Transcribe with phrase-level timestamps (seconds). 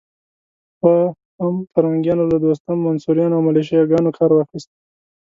[0.79, 0.95] پخوا
[1.41, 4.71] هم پرنګیانو له دوستم، منصوریانو او ملیشه ګانو کار واخيست.